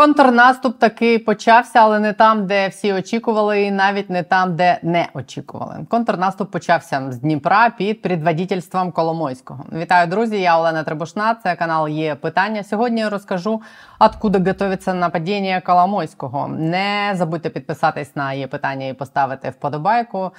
[0.00, 5.08] Контрнаступ таки почався, але не там, де всі очікували, і навіть не там, де не
[5.14, 5.86] очікували.
[5.88, 9.64] Контрнаступ почався з Дніпра під предводительством Коломойського.
[9.72, 10.40] Вітаю, друзі!
[10.40, 11.34] Я Олена Требушна.
[11.34, 12.64] Це канал є питання.
[12.64, 13.62] Сьогодні я розкажу,
[13.98, 16.48] откуда готується нападіння Коломойського.
[16.48, 20.30] Не забудьте підписатись на є питання і поставити вподобайку.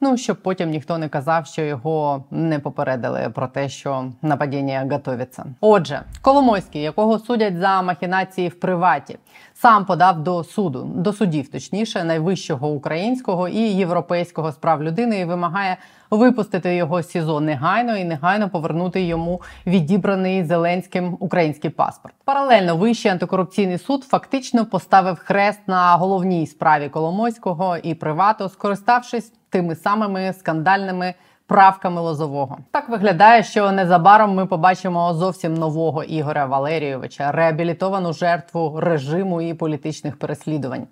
[0.00, 5.44] Ну, щоб потім ніхто не казав, що його не попередили про те, що нападіння готовиться.
[5.60, 9.18] Отже, Коломойський, якого судять за махінації в приваті,
[9.60, 15.76] сам подав до суду, до судів, точніше, найвищого українського і європейського справ людини, і вимагає
[16.10, 22.14] випустити його з СІЗО негайно і негайно повернути йому відібраний Зеленським український паспорт.
[22.24, 29.74] Паралельно вищий антикорупційний суд фактично поставив хрест на головній справі Коломойського і привату, скориставшись тими
[29.76, 31.14] самими скандальними.
[31.48, 39.42] Правками лозового так виглядає, що незабаром ми побачимо зовсім нового Ігоря Валерійовича, реабілітовану жертву режиму
[39.42, 40.86] і політичних переслідувань,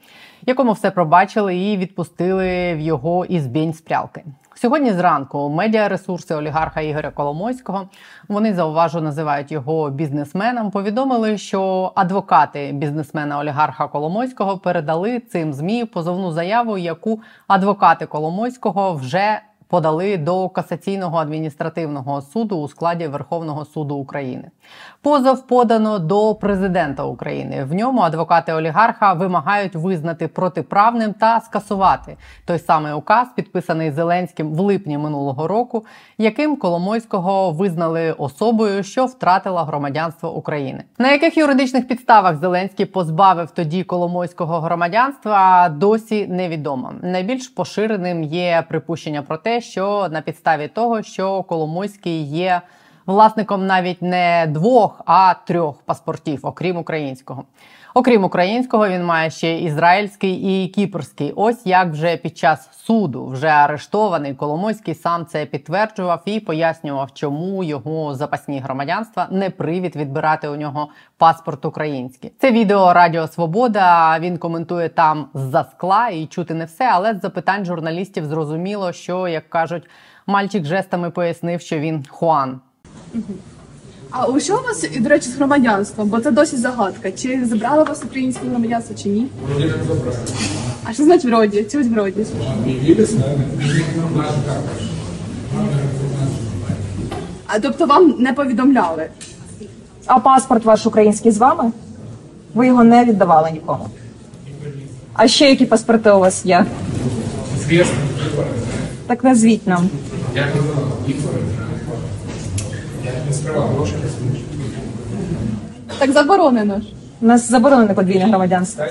[0.46, 4.24] якому все пробачили і відпустили в його ізбінь з прялки.
[4.54, 7.88] Сьогодні зранку медіаресурси олігарха Ігоря Коломойського
[8.28, 10.70] вони зауважу називають його бізнесменом.
[10.70, 19.40] Повідомили, що адвокати бізнесмена олігарха Коломойського передали цим змі позовну заяву, яку адвокати Коломойського вже
[19.68, 24.50] подали до касаційного адміністративного суду у складі Верховного суду України.
[25.02, 27.64] Позов подано до президента України.
[27.64, 34.60] В ньому адвокати олігарха вимагають визнати протиправним та скасувати той самий указ, підписаний Зеленським в
[34.60, 35.84] липні минулого року,
[36.18, 40.84] яким Коломойського визнали особою, що втратила громадянство України.
[40.98, 46.92] На яких юридичних підставах Зеленський позбавив тоді Коломойського громадянства, досі невідомо.
[47.02, 52.60] Найбільш поширеним є припущення про те, що на підставі того, що Коломойський є
[53.06, 57.44] власником навіть не двох, а трьох паспортів, окрім українського.
[57.96, 61.32] Окрім українського, він має ще ізраїльський і кіпрський.
[61.36, 67.64] Ось як вже під час суду вже арештований Коломойський сам це підтверджував і пояснював, чому
[67.64, 72.32] його запасні громадянства не привід відбирати у нього паспорт український.
[72.38, 74.18] Це відео Радіо Свобода.
[74.18, 79.28] Він коментує там з-за скла і чути не все, але з запитань журналістів зрозуміло, що
[79.28, 79.88] як кажуть,
[80.26, 82.60] мальчик жестами пояснив, що він Хуан.
[84.10, 86.08] А у що у вас, і, до речі, з громадянством?
[86.08, 87.12] Бо це досі загадка.
[87.12, 89.26] Чи забрали вас українське громадянство, чи ні?
[89.48, 90.16] Вроде как забрали.
[90.84, 91.66] А що значить вроді?
[91.72, 92.26] Чуть вроді.
[92.66, 93.44] Объявили с нами.
[97.46, 99.06] А тобто вам не повідомляли?
[100.06, 101.72] А паспорт ваш український з вами?
[102.54, 103.88] Ви його не віддавали нікому.
[105.12, 106.66] А ще які паспорти у вас є?
[107.56, 107.94] Известно.
[109.06, 109.88] Так назвіть нам.
[110.34, 111.65] Я не знал.
[113.26, 114.46] Я не не слышал.
[115.98, 116.84] Так заборонено ж.
[117.20, 118.84] У нас заборонене подвійне громадянство.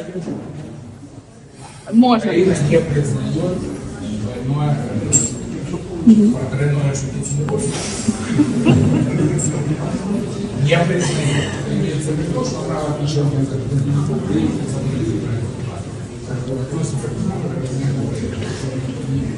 [1.94, 2.18] Може.
[2.25, 3.57] Украина не признает
[4.45, 4.78] двойное
[6.31, 7.63] Про тройное шутить не буду.
[10.63, 11.50] Не признает.
[11.72, 13.31] Имеется в виду, что право отличия от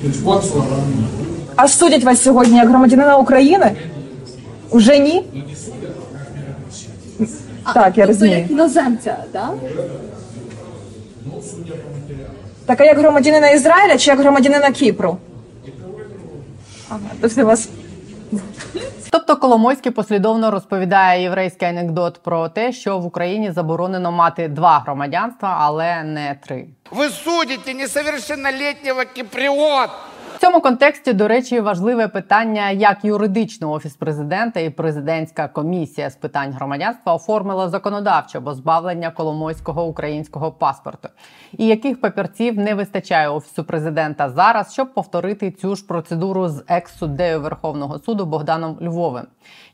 [0.01, 0.65] То есть вот слова.
[1.55, 3.71] А судять вас сьогодні як громадянина України?
[4.69, 5.25] Уже ні?
[7.73, 9.53] Так, я Тобто як іноземця, так?
[12.65, 15.17] Так а як громадянина Ізраїля чи як громадянина Кіпру?
[16.89, 17.69] Ага, то все вас
[19.09, 25.57] Тобто Коломойський послідовно розповідає єврейський анекдот про те, що в Україні заборонено мати два громадянства,
[25.59, 26.67] але не три.
[26.91, 29.89] Вы судите несовершеннолетнего киприот.
[30.37, 36.15] В цьому контексті, до речі, важливе питання, як юридично офіс президента і президентська комісія з
[36.15, 41.09] питань громадянства оформила законодавче позбавлення Коломойського українського паспорту,
[41.57, 47.41] і яких папірців не вистачає офісу президента зараз, щоб повторити цю ж процедуру з екс-суддею
[47.41, 49.25] Верховного суду Богданом Львовим,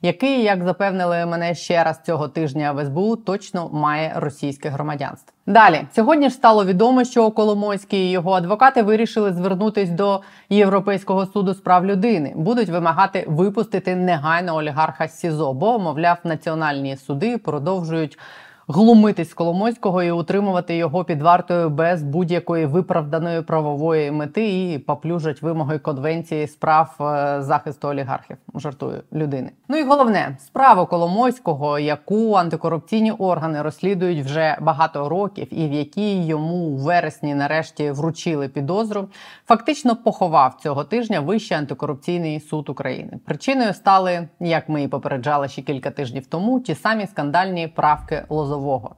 [0.03, 5.33] який, як запевнили мене ще раз цього тижня в СБУ, точно має російське громадянство.
[5.47, 11.53] Далі сьогодні ж стало відомо, що Коломойський і його адвокати вирішили звернутись до Європейського суду
[11.53, 12.33] з прав людини.
[12.35, 18.19] Будуть вимагати випустити негайно олігарха СІЗО, бо мовляв, національні суди продовжують
[18.67, 25.79] глумитись Коломойського і утримувати його під вартою без будь-якої виправданої правової мети і поплюжать вимоги
[25.79, 28.37] конвенції справ е, захисту олігархів.
[28.55, 29.51] Жартую людини.
[29.67, 36.25] Ну і головне справу Коломойського, яку антикорупційні органи розслідують вже багато років, і в якій
[36.25, 39.07] йому у вересні нарешті вручили підозру,
[39.47, 43.19] фактично поховав цього тижня Вищий антикорупційний суд України.
[43.25, 48.52] Причиною стали, як ми і попереджали ще кілька тижнів тому, ті самі скандальні правки Лозового.
[48.53, 48.95] Лозового,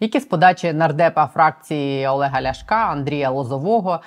[0.00, 4.00] які з подачі нардепа фракції Олега Ляшка Андрія Лозового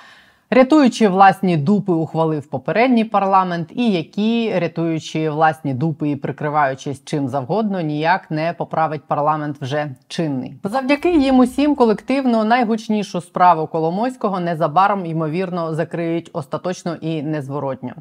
[0.51, 7.81] рятуючи власні дупи, ухвалив попередній парламент, і які, рятуючи власні дупи і прикриваючись чим завгодно,
[7.81, 10.55] ніяк не поправить парламент вже чинний.
[10.63, 17.91] Завдяки їм усім колективно найгучнішу справу Коломойського незабаром ймовірно закриють остаточно і незворотньо.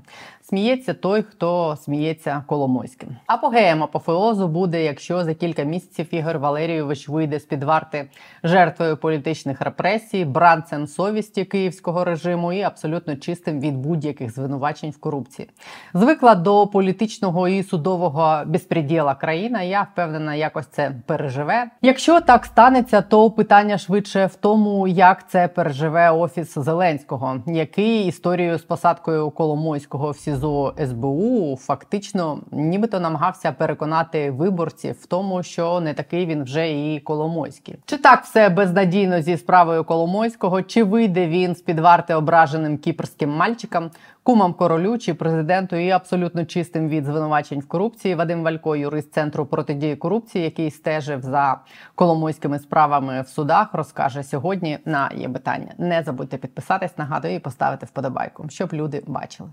[0.43, 3.08] Сміється той, хто сміється Коломойським.
[3.26, 8.08] Апогеєм апофеозу буде, якщо за кілька місяців Ігор Валерійович вийде з під варти
[8.44, 15.49] жертвою політичних репресій, бранцем совісті київського режиму і абсолютно чистим від будь-яких звинувачень в корупції.
[15.95, 19.63] Звикла до політичного і судового безпреділа країна.
[19.63, 21.71] Я впевнена, якось це переживе.
[21.83, 28.59] Якщо так станеться, то питання швидше в тому, як це переживе офіс Зеленського, який історію
[28.59, 35.95] з посадкою Коломойського в СІЗО СБУ фактично нібито намагався переконати виборців в тому, що не
[35.95, 37.77] такий він вже і Коломойський.
[37.85, 40.63] Чи так все безнадійно зі справою Коломойського?
[40.63, 43.91] Чи вийде він з під варти ображеним кіпрським мальчикам,
[44.23, 48.15] кумам королю чи президенту і абсолютно чистим від звинувачень в корупції?
[48.15, 51.61] Вадим Валько, юрист центру протидії корупції, який стежив за
[51.94, 55.73] коломойськими справами в судах, розкаже сьогодні на є питання.
[55.79, 59.49] Не забудьте підписатись, нагадую і поставити вподобайку, щоб люди бачили.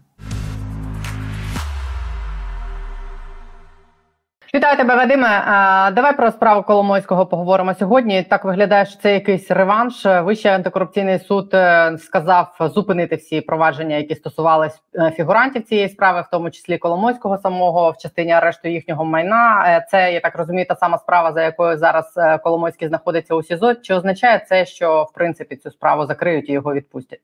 [4.58, 5.44] Вітаю тебе, Вадиме.
[5.96, 8.24] Давай про справу Коломойського поговоримо сьогодні.
[8.24, 10.06] Так виглядає, що це якийсь реванш.
[10.06, 16.32] Вищий антикорупційний суд е, сказав зупинити всі провадження, які стосувались е, фігурантів цієї справи, в
[16.32, 19.64] тому числі Коломойського самого в частині арешту їхнього майна.
[19.68, 23.76] Е, це я так розумію, та сама справа, за якою зараз Коломойський знаходиться у СІЗО.
[23.76, 27.22] Чи означає це, що в принципі цю справу закриють і його відпустять?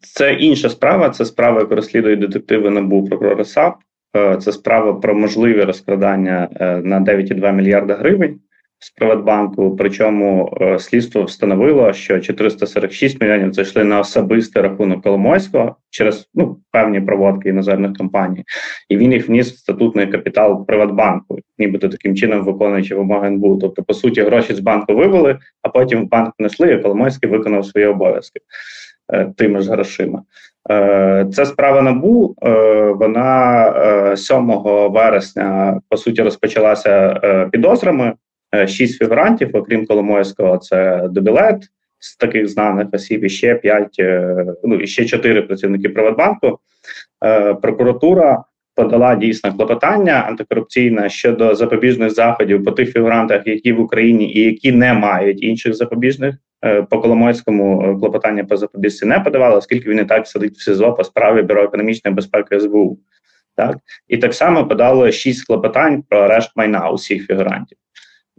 [0.00, 1.10] Це інша справа.
[1.10, 3.74] Це справа, яку розслідують детективи НАБУ прокурора САП.
[4.16, 8.40] Е, це справа про можливі розкрадання е, на 9,2 мільярда гривень
[8.78, 9.76] з Приватбанку.
[9.76, 16.58] Причому е, слідство встановило, що 446 мільйонів це йшли на особистий рахунок Коломойського через ну
[16.70, 18.44] певні проводки іноземних компаній,
[18.88, 23.56] і він їх вніс в статутний капітал Приватбанку, нібито таким чином виконуючи вимоги НБУ.
[23.56, 27.66] Тобто, по суті, гроші з банку вивели, а потім в банк внесли, і Коломойський виконав
[27.66, 28.40] свої обов'язки
[29.36, 30.22] тими ж грошима.
[30.70, 32.50] Е, Ця справа набу е,
[32.82, 37.14] вона 7 е, вересня по суті розпочалася
[37.52, 38.12] підозрами.
[38.66, 41.62] Шість фігурантів, окрім Коломойського, це Добілет
[41.98, 44.02] з таких знаних осіб, і ще п'ять,
[44.64, 46.58] ну і ще чотири працівники Приватбанку.
[47.62, 54.40] Прокуратура подала дійсно клопотання антикорупційне щодо запобіжних заходів по тих фігурантах, які в Україні і
[54.40, 56.53] які не мають інших запобіжних Е,
[56.90, 60.92] по Коломойському е, клопотання по запобіжці не подавали, оскільки він і так сидить в СИЗО
[60.92, 62.98] по справі бюро економічної безпеки СБУ.
[63.56, 63.76] Так
[64.08, 67.78] і так само подали шість клопотань про арешт майна усіх фігурантів.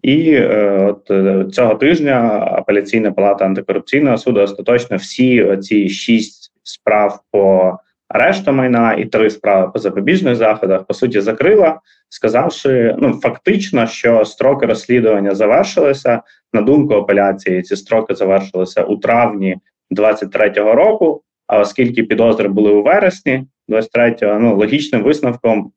[0.01, 7.19] І е, от е, цього тижня апеляційна палата антикорупційного суду остаточно всі ці шість справ
[7.31, 7.73] по
[8.09, 11.79] арешту майна і три справи по запобіжних заходах по суті закрила,
[12.09, 16.21] сказавши ну фактично, що строки розслідування завершилися.
[16.53, 19.57] На думку апеляції, ці строки завершилися у травні
[19.91, 21.21] 23-го року.
[21.47, 25.71] А оскільки підозри були у вересні 23-го, ну логічним висновком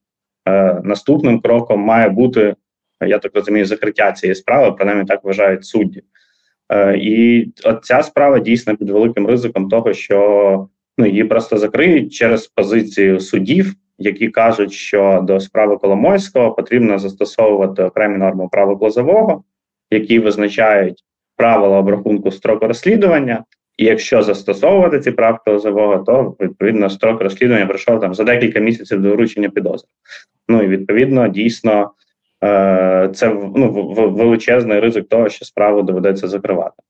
[0.48, 2.54] е, наступним кроком має бути,
[3.06, 6.02] я так розумію, закриття цієї справи, принаймні так вважають судді.
[6.72, 12.12] Е, І от ця справа дійсно під великим ризиком того, що ну її просто закриють
[12.12, 19.44] через позицію судів, які кажуть, що до справи Коломойського потрібно застосовувати окремі норми права Глазового,
[19.90, 21.04] які визначають
[21.36, 23.44] правила обрахунку строку розслідування.
[23.76, 29.02] І якщо застосовувати ці правки Лозового, то відповідно строк розслідування пройшов там за декілька місяців
[29.02, 29.88] до вручення підозри.
[30.48, 31.90] Ну і відповідно дійсно
[32.44, 33.70] е, це ну,
[34.10, 36.82] величезний ризик того, що справу доведеться закривати.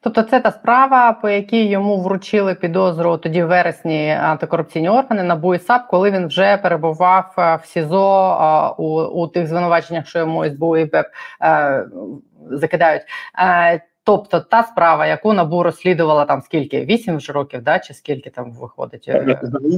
[0.00, 5.54] Тобто, це та справа, по якій йому вручили підозру тоді в вересні антикорупційні органи НАБУ
[5.54, 10.44] і САП, коли він вже перебував е, в СІЗО у у тих звинуваченнях, що йому
[10.44, 11.06] СБУ і БЕП
[11.42, 11.86] е,
[12.50, 13.02] закидають.
[13.38, 16.84] Е, Тобто та справа, яку набу розслідувала там скільки?
[16.84, 17.78] Вісім вже років, да?
[17.78, 19.10] чи скільки там виходить?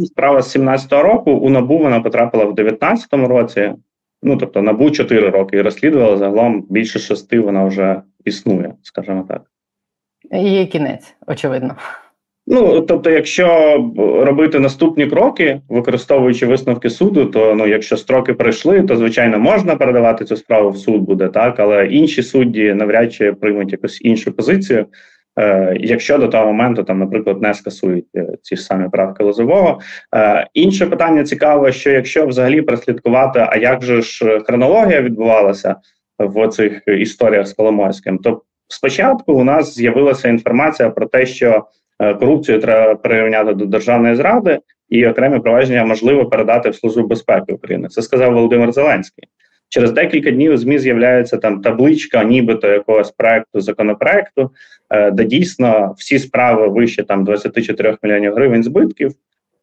[0.07, 1.33] Справа з 17-го року.
[1.33, 3.73] У набу вона потрапила в 19-му році.
[4.23, 7.41] Ну тобто набу 4 роки і розслідувала загалом більше шести.
[7.41, 9.43] Вона вже існує, скажімо так.
[10.33, 11.77] Є кінець, очевидно.
[12.47, 13.77] Ну тобто, якщо
[14.25, 20.25] робити наступні кроки, використовуючи висновки суду, то ну, якщо строки пройшли, то звичайно можна передавати
[20.25, 24.87] цю справу в суд буде так, але інші судді навряд чи приймуть якусь іншу позицію.
[25.39, 29.81] Е, Якщо до того моменту там, наприклад, не скасують е, ці самі правки лозового.
[30.15, 35.77] Е, Інше питання цікаве, що якщо взагалі прослідкувати, а як же ж хронологія відбувалася,
[36.19, 38.19] в цих історіях з Коломойським.
[38.19, 41.65] То спочатку у нас з'явилася інформація про те, що
[41.99, 44.59] е, корупцію треба прирівняти до державної зради,
[44.89, 47.89] і окремі провадження можливо передати в службу безпеки України.
[47.89, 49.25] Це сказав Володимир Зеленський.
[49.69, 54.51] Через декілька днів у змі з'являється там табличка, нібито якогось проекту законопроекту,
[54.91, 59.13] е, де дійсно всі справи вище там 24 мільйонів гривень збитків.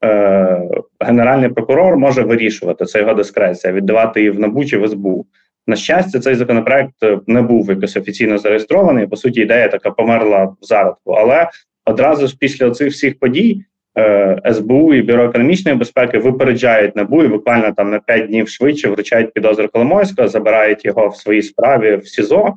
[0.03, 5.25] Е, Генеральний прокурор може вирішувати це його дискреція, віддавати її в НАБУ чи в СБУ.
[5.67, 6.93] На щастя, цей законопроект
[7.27, 9.07] не був якось офіційно зареєстрований.
[9.07, 11.12] По суті, ідея така померла в зародку.
[11.12, 11.50] Але
[11.86, 13.65] одразу ж після цих всіх подій
[13.97, 18.89] Е, СБУ і бюро економічної безпеки випереджають НАБУ і буквально там на 5 днів швидше
[18.89, 22.53] вручають підозру Коломойського, забирають його в своїй справі в СІЗО.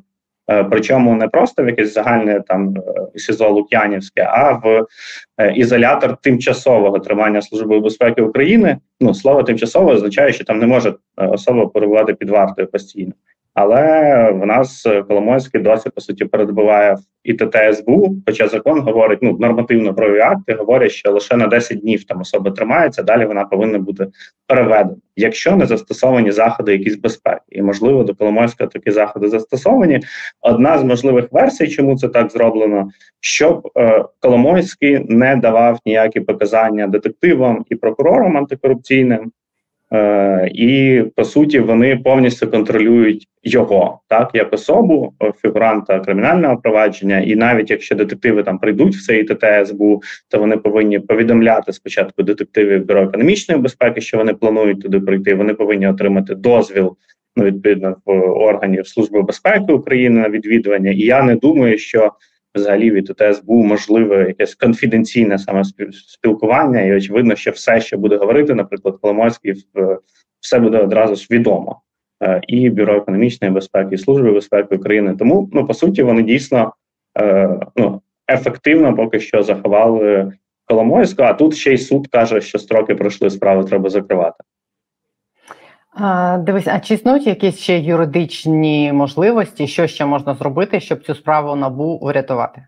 [0.49, 4.85] Е, причому не просто в якесь загальне там е, СІЗО Лук'янівське, а в
[5.55, 8.77] ізолятор тимчасового тримання Служби безпеки України.
[8.99, 13.11] Ну слово тимчасово означає, що там не може особа перебувати під вартою постійно.
[13.53, 19.93] Але в нас Коломойський досі по суті передбуває і ТТСБУ, хоча закон говорить, ну нормативно
[19.93, 24.07] правові акти говорять, що лише на 10 днів там особа тримається, далі вона повинна бути
[24.47, 29.99] переведена, якщо не застосовані заходи, якісь безпеки, і можливо до Коломойська такі заходи застосовані.
[30.41, 32.89] Одна з можливих версій, чому це так зроблено,
[33.19, 39.31] щоб е, Коломойський не давав ніякі показання детективам і прокурорам антикорупційним.
[39.93, 47.19] Е, і по суті вони повністю контролюють його так як особу е, фігуранта кримінального провадження,
[47.19, 52.85] і навіть якщо детективи там прийдуть в цей ТТСБУ, то вони повинні повідомляти спочатку детективів
[52.85, 55.35] бюро економічної безпеки, що вони планують туди прийти.
[55.35, 56.97] Вони повинні отримати дозвіл
[57.35, 60.91] ну відповідно в органів служби безпеки України на відвідування.
[60.91, 62.11] І я не думаю, що
[62.55, 68.53] взагалі від ТСБУ можливе якесь конфіденційне саме спілкування, і очевидно, що все, що буде говорити,
[68.53, 69.53] наприклад, Коломойський,
[70.39, 71.81] все буде одразу ж відомо.
[72.23, 75.15] Е, і бюро економічної безпеки, і служби безпеки України.
[75.19, 76.73] Тому ну по суті вони дійсно
[77.17, 80.33] е, ну ефективно поки що заховали
[80.65, 81.29] Коломойського.
[81.29, 84.43] А тут ще й суд каже, що строки пройшли справи, треба закривати.
[86.39, 91.55] Дивись, а чи існують якісь ще юридичні можливості, що ще можна зробити, щоб цю справу
[91.55, 92.67] набу врятувати?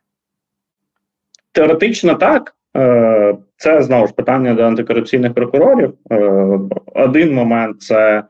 [1.51, 2.56] Теоретично так.
[2.77, 5.94] Е, це знову ж питання до антикорупційних прокурорів.
[6.12, 6.60] Е,
[6.96, 8.24] один момент це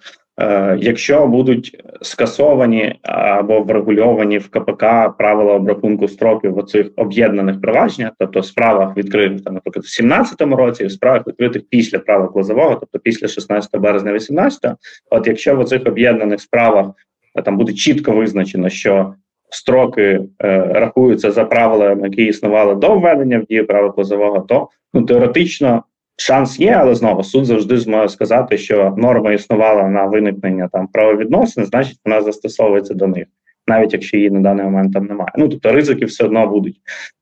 [0.77, 4.85] якщо будуть скасовані або врегульовані в КПК
[5.17, 10.85] правила обрахунку строків оцих об'єднаних провадженнях, тобто в справах відкритих там, наприклад, в 17 році,
[10.85, 14.71] в справах відкритих після права Клозового, тобто після 16 березня 18,
[15.09, 16.87] от якщо в оцих об'єднаних справах
[17.35, 19.13] е, там буде чітко визначено, що
[19.49, 25.01] строки е, рахуються за правилами, які існували до введення в дію права Клозового, то ну
[25.01, 25.83] теоретично
[26.17, 31.65] Шанс є, але знову суд завжди зможе сказати, що норма існувала на виникнення там правовідносин,
[31.65, 33.25] значить вона застосовується до них,
[33.67, 35.31] навіть якщо її на даний момент там немає.
[35.37, 36.75] Ну тобто ризики все одно будуть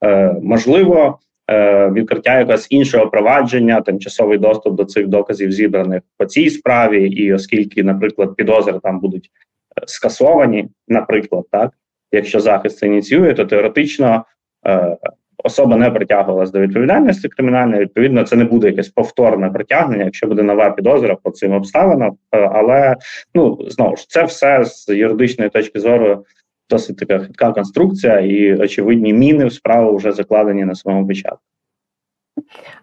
[0.03, 1.19] Е, можливо.
[1.51, 7.33] Е, відкриття якогось іншого провадження, тимчасовий доступ до цих доказів зібраних по цій справі, і
[7.33, 11.71] оскільки, наприклад, підозри там будуть е, скасовані, наприклад, так
[12.11, 14.25] якщо захист ініціює, то теоретично
[14.67, 14.97] е,
[15.43, 20.43] особа не притягувалась до відповідальності кримінальної, відповідно, це не буде якесь повторне притягнення, якщо буде
[20.43, 22.11] нова підозра по цим обставинам.
[22.31, 22.95] Е, але
[23.35, 26.25] ну знову ж це все з юридичної точки зору
[26.69, 31.39] досить така хитка конструкція, і очевидні міни в справу вже закладені на самому початку.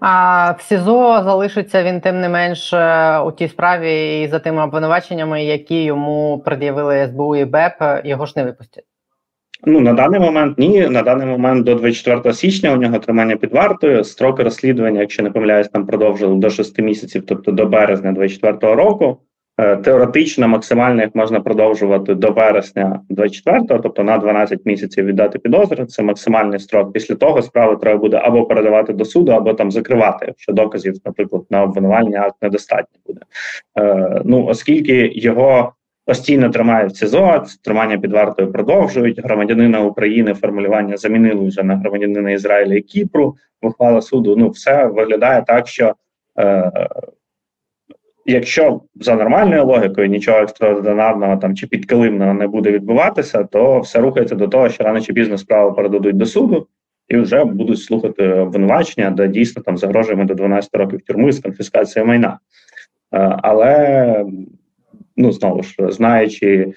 [0.00, 4.62] А в СІЗО залишиться він тим не менш е, у тій справі і за тими
[4.62, 7.74] обвинуваченнями, які йому пред'явили СБУ і БЕП,
[8.04, 8.84] його ж не випустять.
[9.66, 10.88] Ну на даний момент ні.
[10.88, 14.04] На даний момент до 24 січня у нього тримання під вартою.
[14.04, 19.18] Строки розслідування, якщо не помиляюсь, там продовжили до 6 місяців, тобто до березня 24 року.
[19.60, 25.86] Е, теоретично максимально їх можна продовжувати до вересня 24-го, тобто на 12 місяців віддати підозри.
[25.86, 26.92] Це максимальний строк.
[26.92, 31.42] Після того справу треба буде або передавати до суду, або там закривати, якщо доказів, наприклад,
[31.50, 33.20] на обвинувальний акт недостатньо буде.
[33.78, 35.72] Е, Ну оскільки його
[36.08, 39.24] постійно тримають СІЗО, тримання під вартою продовжують.
[39.24, 43.36] Громадянина України формулювання замінили вже на громадянина Ізраїля і Кіпру.
[43.62, 44.36] Ухвала суду.
[44.36, 45.94] Ну, все виглядає так, що
[46.38, 46.72] е,
[48.26, 54.34] якщо за нормальною логікою нічого екстраординарного там чи підкилимного не буде відбуватися, то все рухається
[54.34, 56.66] до того, що рано чи пізно справу передадуть до суду.
[57.08, 62.08] І вже будуть слухати обвинувачення, де дійсно там загрожуємо до 12 років тюрми з конфіскацією
[62.08, 62.38] майна.
[63.12, 64.24] Е, але
[65.18, 66.72] ну знову ж знаючи,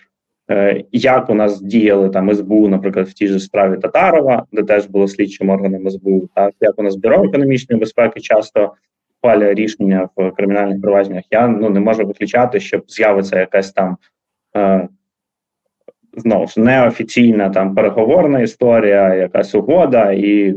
[0.52, 4.86] е, як у нас діяли там СБУ, наприклад, в тій же справі Татарова, де теж
[4.86, 8.74] було слідчим органом СБУ, так як у нас бюро економічної безпеки часто
[9.18, 13.98] ухвалює рішення в кримінальних провадженнях, я ну не можу виключати, що з'явиться якась там.
[14.58, 14.88] Е,
[16.18, 20.56] знову ж неофіційна там переговорна історія, якась угода, і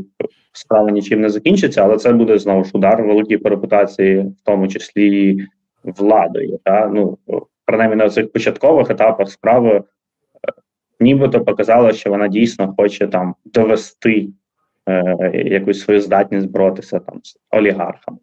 [0.51, 4.67] справа нічим не закінчиться, але це буде знову ж удар великій по репутації, в тому
[4.67, 5.37] числі
[5.83, 6.59] владою.
[6.63, 6.87] Та?
[6.87, 7.17] Ну,
[7.65, 9.83] принаймні на цих початкових етапах справи е,
[10.99, 14.29] нібито показала, що вона дійсно хоче там довести
[14.89, 18.17] е, якусь свою здатність боротися там з олігархами.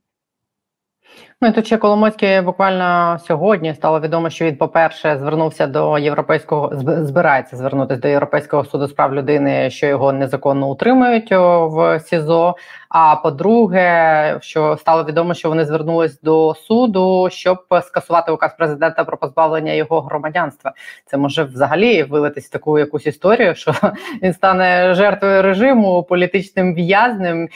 [1.41, 6.73] Ну і тут ще Коломойський буквально сьогодні стало відомо, що він, по-перше, звернувся до європейського
[7.05, 12.57] збирається звернутися до європейського суду з прав людини, що його незаконно утримують в СІЗО.
[12.95, 19.17] А по-друге, що стало відомо, що вони звернулись до суду, щоб скасувати указ президента про
[19.17, 20.73] позбавлення його громадянства.
[21.07, 23.75] Це може взагалі вилитись таку якусь історію, що
[24.23, 27.49] він стане жертвою режиму, політичним в'язнем.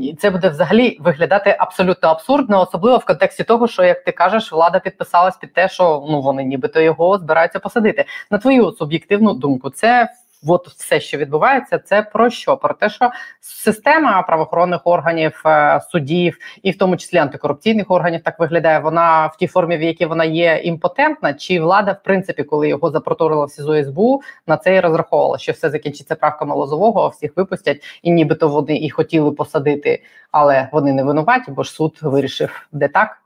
[0.00, 4.52] І Це буде взагалі виглядати абсолютно абсурдно, особливо в контексті того, що як ти кажеш,
[4.52, 8.04] влада підписалась під те, що ну вони нібито його збираються посадити.
[8.30, 10.08] На твою суб'єктивну думку, це
[10.46, 12.56] от все, що відбувається, це про що?
[12.56, 13.10] Про те, що
[13.40, 18.78] система правоохоронних органів, е, судів і в тому числі антикорупційних органів так виглядає.
[18.78, 22.90] Вона в тій формі, в якій вона є імпотентна, чи влада, в принципі, коли його
[22.90, 27.82] запроторила в СІЗО СБУ, на це і розраховувала, що все закінчиться правками Лозового, всіх випустять,
[28.02, 32.88] і нібито вони і хотіли посадити, але вони не винуваті, бо ж суд вирішив, де
[32.88, 33.23] так.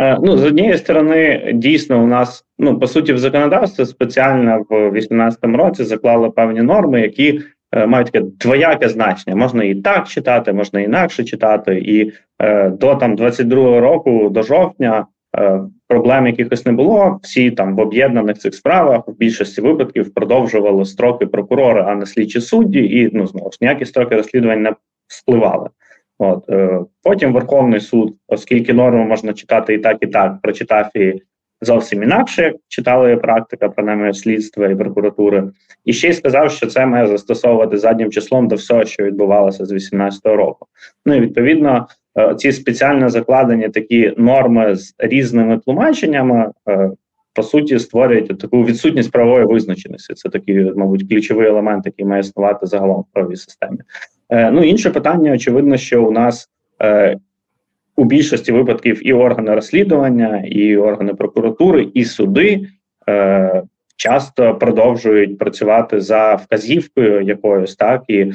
[0.00, 4.90] Е, ну, з однієї сторони, дійсно, у нас ну по суті в законодавстві спеціально в
[4.90, 7.40] 2018 році заклали певні норми, які
[7.72, 9.36] е, мають таке двояке значення.
[9.36, 15.06] Можна і так читати, можна інакше читати, і е, до там 22-го року, до жовтня,
[15.38, 17.20] е, проблем якихось не було.
[17.22, 22.40] Всі там в об'єднаних цих справах в більшості випадків продовжували строки прокурора, а не слідчі
[22.40, 24.72] судді, і ну знову ж ніякі строки розслідувань не
[25.06, 25.68] спливали.
[26.22, 31.22] От е, Потім Верховний суд, оскільки норму можна читати і так, і так, прочитав і
[31.60, 35.44] зовсім інакше, як читали практика, принаймні слідства і прокуратури,
[35.84, 39.68] і ще й сказав, що це має застосовувати заднім числом до всього, що відбувалося з
[39.68, 40.66] 2018 року.
[41.06, 41.86] Ну і відповідно,
[42.18, 46.50] е, ці спеціально закладені такі норми з різними тлумаченнями.
[46.68, 46.90] Е,
[47.34, 50.14] по суті, створюють таку відсутність правової визначеності.
[50.14, 53.78] Це такий, мабуть, ключовий елемент, який має існувати загалом в правовій системі.
[54.32, 56.48] Е, ну інше питання, очевидно, що у нас
[56.82, 57.16] е,
[57.96, 62.66] у більшості випадків і органи розслідування, і органи прокуратури, і суди
[63.08, 63.62] е,
[63.96, 68.32] часто продовжують працювати за вказівкою якоюсь, так і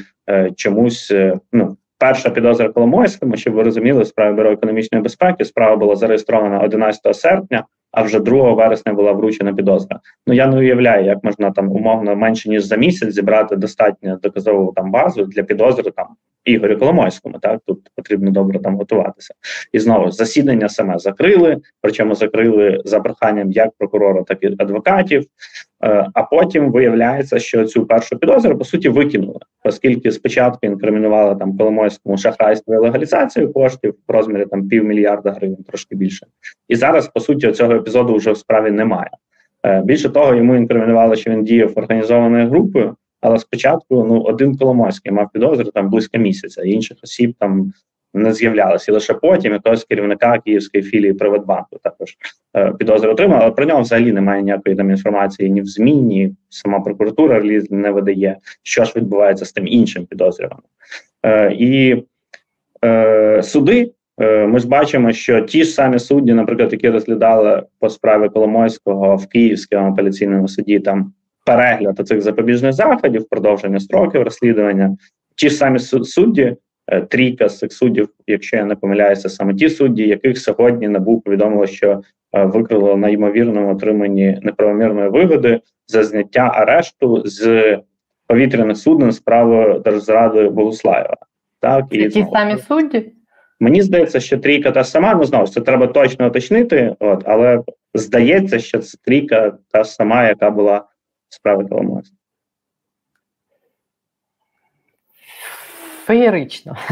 [0.55, 1.13] чомусь
[1.53, 1.77] ну.
[1.99, 5.45] Перша підозра Коломойському, щоб ви розуміли, справа бюро економічної безпеки.
[5.45, 9.99] Справа була зареєстрована 11 серпня а вже 2 вересня була вручена підозра.
[10.27, 14.73] Ну я не уявляю, як можна там умовно менше ніж за місяць зібрати достатньо доказову
[14.75, 16.07] там базу для підозри там
[16.47, 17.39] Ігорю Коломойському.
[17.39, 19.33] Так тут потрібно добре там готуватися.
[19.71, 25.25] І знову засідання саме закрили, причому закрили за проханням як прокурора, так і адвокатів.
[25.83, 31.57] Е, а потім виявляється, що цю першу підозру по суті викинули, оскільки спочатку інкримінували там
[31.57, 36.25] Коломойському шахрайство і легалізацію коштів в розмірі там півмільярда гривень, трошки більше.
[36.67, 39.09] І зараз по суті цього епізоду вже в справі немає.
[39.65, 42.95] Е, більше того, йому інкримінували, що він діяв організованою групою.
[43.21, 47.73] Але спочатку ну один Коломойський мав підозру там близько місяця, інших осіб там
[48.13, 48.91] не з'являлися.
[48.91, 52.17] І лише потім якогось керівника Київської філії Приватбанку також
[52.57, 56.35] е, підозри отримали, але про нього взагалі немає ніякої там інформації ні в ЗМІ, ні
[56.49, 60.63] сама прокуратура не видає, що ж відбувається з тим іншим підозрюваним.
[61.25, 62.03] Е, І
[62.85, 63.91] е, суди.
[64.19, 69.15] Е, ми ж бачимо, що ті ж самі судді, наприклад, які розглядали по справі Коломойського
[69.15, 71.13] в Київському апеляційному суді, там
[71.47, 74.97] перегляд цих запобіжних заходів, продовження строків розслідування,
[75.35, 76.55] ті ж самі судді
[76.91, 81.21] Е, трійка з цих суддів, якщо я не помиляюся, саме ті судді, яких сьогодні НАБУ
[81.21, 82.01] повідомило, що
[82.33, 87.77] е, викрило на ймовірному отриманні неправомірної вигоди за зняття арешту з
[88.27, 91.17] повітряних суден справи держзради Богуслаєва.
[91.61, 92.31] Так і ті знову.
[92.31, 93.11] самі судді.
[93.59, 97.61] Мені здається, що трійка та сама, ну знову це треба точно уточнити, от але
[97.93, 100.85] здається, що це трійка та сама, яка була
[101.29, 102.17] справи Коломойська.
[106.07, 106.75] феєрично.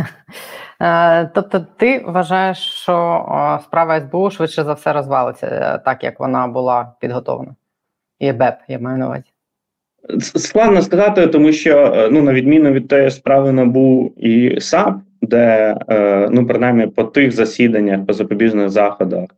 [0.82, 3.26] Е, тобто, ти вважаєш, що
[3.64, 7.56] справа СБУ швидше за все розвалиться, е, так як вона була підготовлена.
[8.20, 9.24] І БЕП, я маю на увазі.
[10.20, 15.76] Складно сказати, тому що, е, ну, на відміну від тієї справи НАБУ і САП, де,
[16.32, 19.30] ну, принаймні, по тих засіданнях, по запобіжних заходах,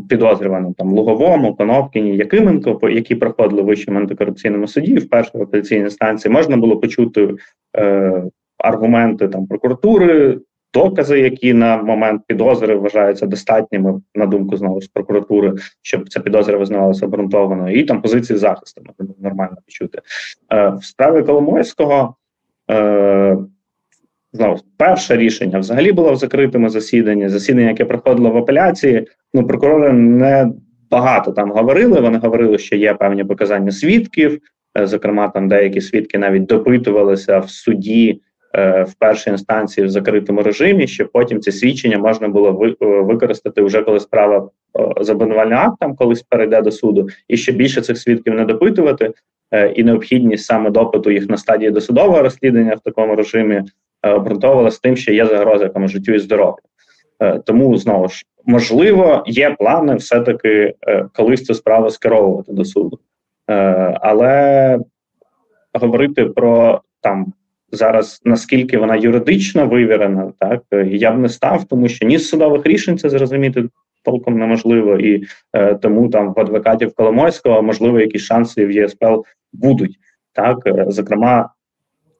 [0.00, 6.32] підозрюваним там Луговому, Конопкіні, Якименко, які проходили в вищому антикорупційному суді в першій апеляційній інстанції,
[6.32, 7.34] можна було почути
[7.76, 8.22] е,
[8.58, 10.38] аргументи там прокуратури,
[10.74, 16.58] докази, які на момент підозри вважаються достатніми, на думку знову ж прокуратури, щоб ця підозра
[16.58, 19.98] визнавалася обґрунтованою, і там позиції захисту можна нормально почути.
[20.52, 22.14] Е, В справі Коломойського.
[22.70, 23.36] Е,
[24.32, 27.28] Знову перше рішення взагалі було в закритому засіданні.
[27.28, 29.06] Засідання, яке проходило в апеляції.
[29.34, 30.52] Ну прокурори не
[30.90, 32.00] багато там говорили.
[32.00, 34.40] Вони говорили, що є певні показання свідків.
[34.78, 38.20] Е, зокрема, там деякі свідки навіть допитувалися в суді
[38.54, 42.76] е, в першій інстанції в закритому режимі, що потім ці свідчення можна було ви, е,
[42.80, 44.48] використати вже коли справа
[45.00, 49.12] з обвинувальним актом колись перейде до суду, і ще більше цих свідків не допитувати.
[49.74, 53.62] І необхідність саме допиту їх на стадії досудового розслідування в такому режимі
[54.02, 56.62] е, обґрунтовувалася тим, що є загроза якому життю і здоров'ю.
[57.20, 62.98] Е, тому знову ж можливо є плани все-таки е, колись цю справу скеровувати до суду.
[64.00, 64.78] Але
[65.72, 67.32] говорити про там
[67.72, 72.66] зараз наскільки вона юридично вивірена, так я б не став, тому що ні з судових
[72.66, 73.64] рішень це зрозуміти
[74.02, 79.20] толком неможливо, і е, тому там в адвокатів Коломойського можливо якісь шанси в ЄСПЛ
[79.52, 79.96] будуть.
[80.32, 81.50] Так, зокрема,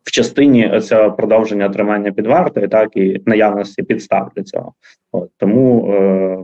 [0.05, 4.73] в частині цього продовження тримання під вартою, так і наявності підстав для цього.
[5.13, 6.39] От, тому е,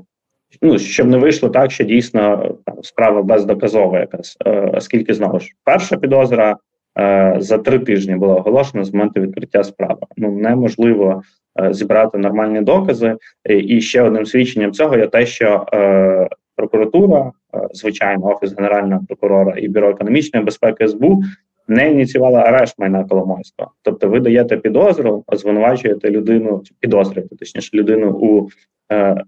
[0.63, 5.51] ну щоб не вийшло так, що дійсно там справа бездоказова, якась, е, оскільки знову ж
[5.65, 6.57] перша підозра
[6.99, 10.01] е, за три тижні була оголошена з моменту відкриття справи.
[10.17, 11.23] Ну неможливо
[11.61, 13.17] е, зібрати нормальні докази.
[13.49, 19.55] І ще одним свідченням цього є те, що е, прокуратура, е, звичайно, офіс генерального прокурора
[19.59, 21.23] і бюро економічної безпеки СБУ.
[21.69, 23.71] Не ініціювала арешт майна Коломойського.
[23.83, 28.49] Тобто, ви даєте підозру, звинувачуєте людину, підозрюєте точніше людину у
[28.93, 29.25] е,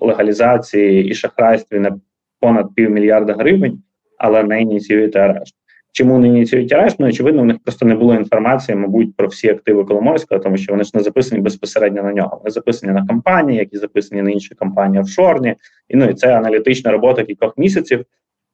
[0.00, 1.96] легалізації і шахрайстві на
[2.40, 3.82] понад півмільярда гривень,
[4.18, 5.54] але не ініціюєте арешт.
[5.92, 7.00] Чому не ініціюють арешт?
[7.00, 10.72] Ну, очевидно, в них просто не було інформації, мабуть, про всі активи Коломойського, тому що
[10.72, 12.36] вони ж не записані безпосередньо на нього.
[12.38, 15.54] Вони записані на компанії, які записані на інші компанії офшорні.
[15.88, 18.04] І ну і це аналітична робота кількох місяців.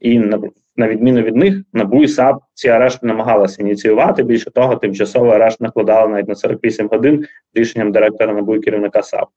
[0.00, 0.40] І на,
[0.76, 4.22] на відміну від них, НАБУ і САП ці арешти намагалися ініціювати.
[4.22, 9.28] Більше того, тимчасово арешт накладали навіть на 48 годин рішенням директора НАБУ і керівника САП.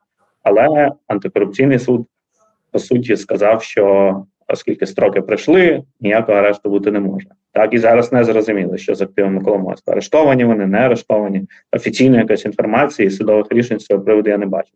[0.44, 2.08] Але антикорупційний суд
[2.72, 4.16] по суті сказав, що
[4.48, 7.28] оскільки строки пройшли, ніякого арешту бути не може.
[7.52, 9.94] Так і зараз не зрозуміло, що з активами Коломойського.
[9.94, 11.48] Арештовані вони, не арештовані.
[11.72, 14.72] Офіційної якоїсь інформації судових рішень з цього приводу я не бачу.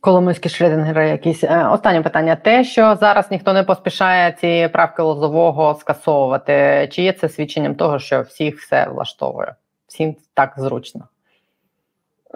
[0.00, 2.36] Коломийські Шредингери якісь е, останнє питання.
[2.36, 7.98] Те, що зараз ніхто не поспішає ці правки лозового скасовувати, чи є це свідченням того,
[7.98, 9.54] що всіх все влаштовує?
[9.86, 11.04] Всім так зручно?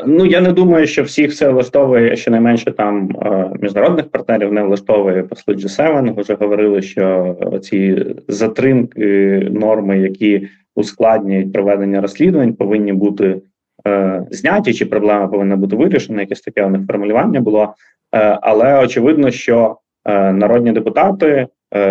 [0.06, 5.22] Ну я не думаю, що всіх все влаштовує щонайменше там е, міжнародних партнерів не влаштовує
[5.22, 6.20] послу G7.
[6.20, 13.42] Вже говорили, що ці затримки норми, які ускладнюють проведення розслідувань, повинні бути
[13.88, 16.20] е, зняті, чи проблема повинна бути вирішена.
[16.20, 17.74] Якесь таке у них формулювання було.
[18.14, 21.46] Е, але очевидно, що е, народні депутати,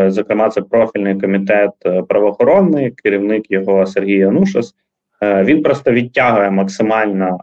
[0.08, 1.72] зокрема, це профільний комітет
[2.08, 4.76] правоохоронний, керівник його Сергій Янушас,
[5.22, 7.38] він просто відтягує максимально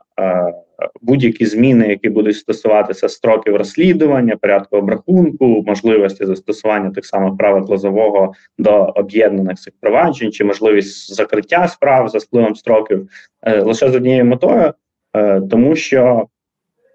[1.02, 8.32] будь-які зміни, які будуть стосуватися строків розслідування, порядку обрахунку, можливості застосування тих самих правил лозового
[8.58, 13.08] до об'єднаних цих проваджень, чи можливість закриття справ за спливом строків
[13.42, 14.72] е, лише з однією метою,
[15.16, 16.26] е, тому що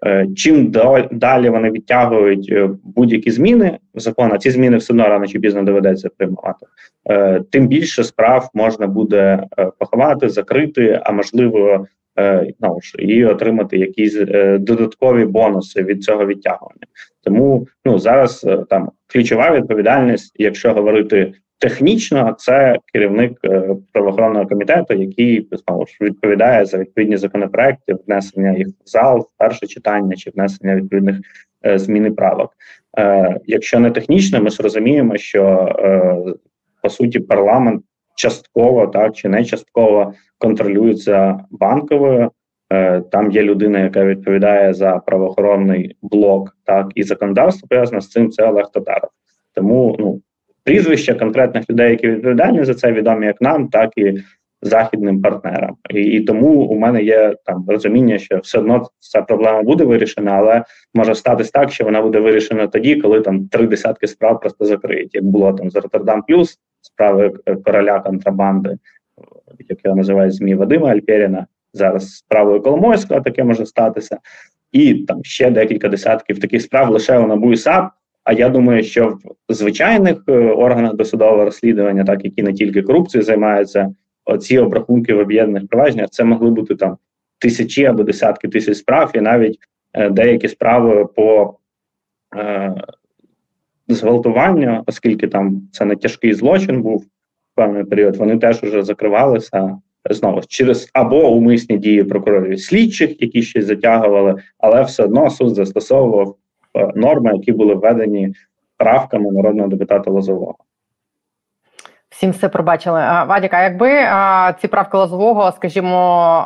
[0.06, 0.70] е, чим
[1.12, 5.62] далі вони відтягують будь-які зміни в закон, а ці зміни все одно рано чи пізно
[5.62, 6.66] доведеться приймати,
[7.50, 9.44] тим більше справ можна буде
[9.78, 11.86] поховати, закрити, а можливо
[12.60, 16.86] ну, і отримати якісь е, додаткові бонуси від цього відтягування.
[17.24, 24.94] Тому ну зараз е, там ключова відповідальність, якщо говорити технічно, це керівник е, правоохоронного комітету,
[24.94, 30.30] який знову ж відповідає за відповідні законопроекти, внесення їх в зал, в перше читання чи
[30.30, 31.16] внесення відповідних
[31.74, 32.50] зміни правок.
[33.46, 35.68] Якщо не технічно, ми зрозуміємо, що
[36.82, 37.82] по суті парламент
[38.14, 42.30] частково так чи не частково контролюється банковою.
[42.72, 48.30] Е, там є людина, яка відповідає за правоохоронний блок, так і законодавство пов'язане з цим.
[48.30, 49.10] Це Олег Татаров.
[49.54, 50.20] Тому ну
[50.64, 54.18] прізвища конкретних людей, які відповідальні за це, відомі як нам, так і
[54.62, 55.76] західним партнерам.
[55.90, 60.32] І, і тому у мене є там розуміння, що все одно ця проблема буде вирішена,
[60.32, 64.64] але може статись так, що вона буде вирішена тоді, коли там три десятки справ просто
[64.64, 67.32] закриють, як було там з Роттердам Плюс справи
[67.64, 68.78] короля контрабанди,
[69.68, 71.46] як його називають ЗМІ Вадима Альперіна.
[71.72, 74.18] Зараз справою Коломойського таке може статися,
[74.72, 77.90] і там ще декілька десятків таких справ лише у НАБУ і САП.
[78.24, 79.18] А я думаю, що
[79.48, 83.94] в звичайних е, органах досудового розслідування, так які не тільки корупцією займаються,
[84.24, 86.96] оці обрахунки в об'єднаних провадженнях, це могли бути там
[87.38, 89.58] тисячі або десятки тисяч справ, і навіть
[89.92, 91.56] е, деякі справи по
[92.36, 92.74] е,
[93.88, 97.06] зґвалтуванню, оскільки там це не тяжкий злочин був в
[97.54, 99.78] певний період, вони теж вже закривалися
[100.10, 106.34] знову через або умисні дії прокурорів слідчих, які щось затягували, але все одно суд застосовував
[106.76, 108.34] е, норми, які були введені
[108.76, 110.56] правками народного депутата Лозового.
[112.10, 113.00] Всім все пробачили.
[113.00, 115.96] А, Вадік, а якби а, ці правки Лозового, скажімо,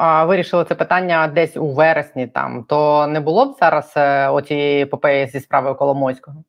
[0.00, 4.82] а, вирішили це питання десь у вересні, там то не було б зараз е, оцієї
[4.82, 6.44] епопеї зі справою Коломойського?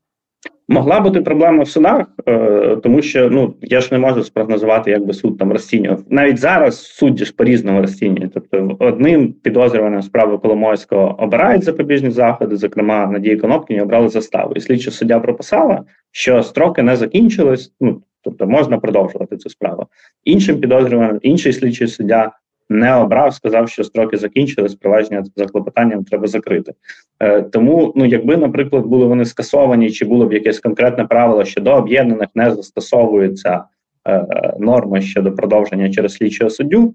[0.71, 5.05] Могла бути проблема в судах, е, тому що ну я ж не можу спрогнозувати, як
[5.05, 6.03] би суд там розцінював.
[6.09, 8.33] Навіть зараз судді ж по різному розцінюють.
[8.33, 14.53] Тобто, одним підозрюваним справи Коломойського обирають запобіжні заходи, зокрема Надії Конопкіні обрали заставу.
[14.55, 17.73] І слідча суддя прописала, що строки не закінчились.
[17.81, 19.87] Ну тобто можна продовжувати цю справу.
[20.23, 22.31] Іншим підозрюваним, інший слідчий суддя
[22.69, 26.73] не обрав, сказав, що строки закінчились, провадження за клопотанням треба закрити.
[27.19, 31.61] Е, Тому, ну якби, наприклад, були вони скасовані, чи було б якесь конкретне правило, що
[31.61, 33.63] до об'єднаних не застосовуються
[34.07, 36.93] е, норми щодо продовження через слідчого суддю,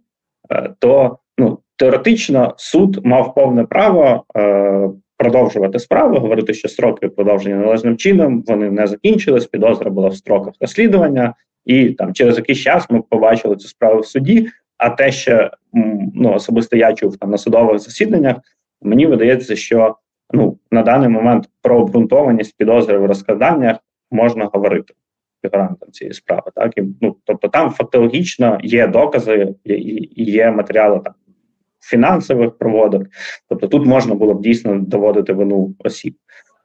[0.51, 4.25] е, то ну теоретично суд мав повне право.
[4.37, 10.17] Е, Продовжувати справу, говорити, що строки продовжені належним чином, вони не закінчились, підозра була в
[10.17, 11.35] строках розслідування,
[11.65, 14.49] і там через якийсь час ми побачили цю справу в суді.
[14.79, 15.51] А те, що
[16.15, 18.37] ну особисто я чув там на судових засіданнях,
[18.83, 19.97] мені видається, що
[20.35, 23.77] ну на даний момент про обґрунтованість підозри в розкраданнях
[24.11, 24.95] можна говорити
[25.43, 26.51] фігурантам цієї справи.
[26.55, 31.15] Так і ну тобто, там фактологічно є докази і є матеріали там
[31.81, 33.07] фінансових проводок.
[33.49, 36.15] Тобто, тут можна було б дійсно доводити вину осіб.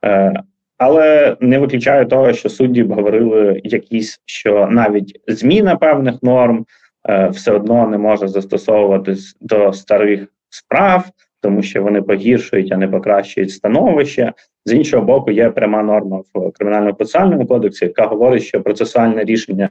[0.05, 0.33] Е,
[0.77, 6.65] але не виключаю того, що судді б говорили якісь, що навіть зміна певних норм
[7.09, 11.05] е, все одно не може застосовуватись до старих справ,
[11.41, 14.33] тому що вони погіршують, а не покращують становище.
[14.65, 19.69] З іншого боку, є пряма норма в кримінальному процесуальному кодексі, яка говорить, що процесуальне рішення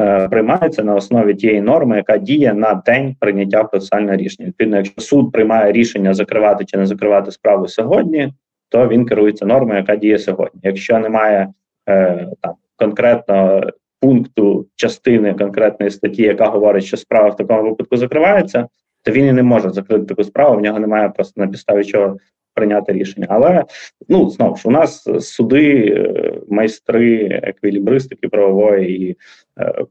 [0.00, 4.48] е, приймається на основі тієї норми, яка діє на день прийняття процесуального рішення.
[4.48, 8.32] Відповідно, якщо суд приймає рішення закривати чи не закривати справу сьогодні,
[8.68, 10.60] то він керується нормою, яка діє сьогодні.
[10.62, 11.48] Якщо немає
[11.88, 13.62] е, там конкретно
[14.00, 18.68] пункту частини конкретної статті, яка говорить, що справа в такому випадку закривається,
[19.02, 20.56] то він і не може закрити таку справу.
[20.56, 22.16] В нього немає просто на підставі чого
[22.54, 23.26] прийняти рішення.
[23.30, 23.64] Але
[24.08, 29.16] ну знову ж у нас суди, е, майстри, еквілібристики правової і
[29.60, 29.84] е,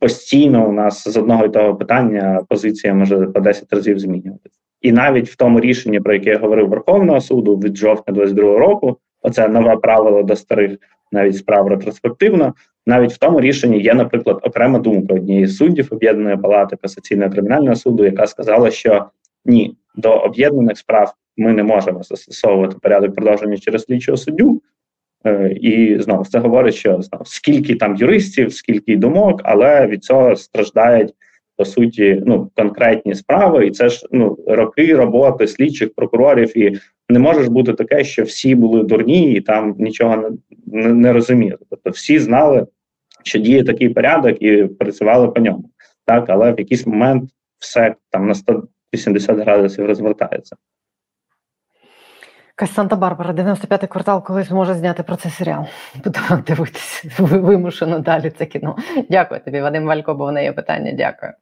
[0.00, 4.60] постійно у нас з одного і того питання позиція може по 10 разів змінюватися.
[4.80, 8.96] І навіть в тому рішенні, про яке я говорив Верховного суду від жовтня 22 року,
[9.22, 10.78] оце нове правило до старих
[11.12, 12.54] навіть справ ретроспективно.
[12.86, 17.76] Навіть в тому рішенні є, наприклад, окрема думка однієї з суддів об'єднаної палати касаційного кримінального
[17.76, 19.06] суду, яка сказала, що
[19.44, 24.62] ні, до об'єднаних справ ми не можемо застосовувати порядок продовження через слідчого суддю.
[25.26, 30.36] Е, і знову це говорить, що знову скільки там юристів, скільки думок, але від цього
[30.36, 31.14] страждають
[31.56, 37.18] по суті ну конкретні справи, і це ж ну роки роботи слідчих прокурорів, і не
[37.18, 40.30] може ж бути таке, що всі були дурні і там нічого не,
[40.66, 41.58] не, не розуміли.
[41.70, 42.66] Тобто всі знали,
[43.26, 45.70] що діє такий порядок, і працювали по ньому.
[46.04, 50.56] Так, але в якийсь момент все там на 180 градусів розвертається.
[52.58, 55.64] Якась Санта-Барбара, 95-й квартал, колись може зняти про це серіал.
[56.04, 58.76] Будемо дивитися вимушено далі це кіно.
[59.10, 60.92] Дякую тобі, Вадим Валько, бо в неї питання.
[60.92, 61.32] Дякую.